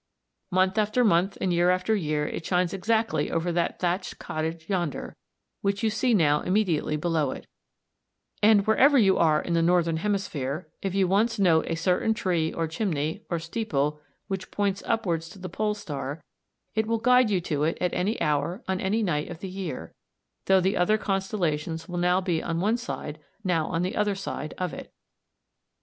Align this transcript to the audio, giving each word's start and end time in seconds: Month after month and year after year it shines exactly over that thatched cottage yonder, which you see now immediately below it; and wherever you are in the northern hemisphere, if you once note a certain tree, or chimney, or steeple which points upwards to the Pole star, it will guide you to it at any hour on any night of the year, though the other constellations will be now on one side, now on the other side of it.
Month 0.49 0.79
after 0.79 1.03
month 1.03 1.37
and 1.39 1.53
year 1.53 1.69
after 1.69 1.93
year 1.95 2.25
it 2.27 2.43
shines 2.43 2.73
exactly 2.73 3.29
over 3.29 3.51
that 3.51 3.77
thatched 3.79 4.17
cottage 4.17 4.67
yonder, 4.67 5.15
which 5.61 5.83
you 5.83 5.91
see 5.91 6.11
now 6.15 6.41
immediately 6.41 6.95
below 6.97 7.29
it; 7.29 7.45
and 8.41 8.65
wherever 8.65 8.97
you 8.97 9.19
are 9.19 9.39
in 9.39 9.53
the 9.53 9.61
northern 9.61 9.97
hemisphere, 9.97 10.67
if 10.81 10.95
you 10.95 11.07
once 11.07 11.37
note 11.37 11.67
a 11.67 11.75
certain 11.75 12.15
tree, 12.15 12.51
or 12.51 12.65
chimney, 12.67 13.23
or 13.29 13.37
steeple 13.37 14.01
which 14.27 14.49
points 14.49 14.81
upwards 14.87 15.29
to 15.29 15.37
the 15.37 15.49
Pole 15.49 15.75
star, 15.75 16.23
it 16.73 16.87
will 16.87 16.97
guide 16.97 17.29
you 17.29 17.39
to 17.39 17.63
it 17.63 17.77
at 17.79 17.93
any 17.93 18.19
hour 18.19 18.63
on 18.67 18.81
any 18.81 19.03
night 19.03 19.29
of 19.29 19.37
the 19.37 19.49
year, 19.49 19.93
though 20.45 20.59
the 20.59 20.75
other 20.75 20.97
constellations 20.97 21.87
will 21.87 21.97
be 22.23 22.39
now 22.41 22.47
on 22.49 22.59
one 22.59 22.75
side, 22.77 23.19
now 23.43 23.67
on 23.67 23.83
the 23.83 23.95
other 23.95 24.15
side 24.15 24.55
of 24.57 24.73
it. 24.73 24.91